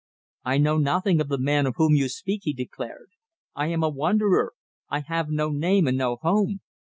"I 0.43 0.57
know 0.57 0.79
nothing 0.79 1.21
of 1.21 1.27
the 1.27 1.37
man 1.37 1.67
of 1.67 1.75
whom 1.77 1.93
you 1.93 2.09
speak!" 2.09 2.41
he 2.45 2.53
declared. 2.53 3.11
"I 3.53 3.67
am 3.67 3.83
a 3.83 3.89
wanderer. 3.89 4.53
I 4.89 5.01
have 5.01 5.29
no 5.29 5.49
name 5.51 5.85
and 5.85 5.95
no 5.95 6.15
home." 6.15 6.61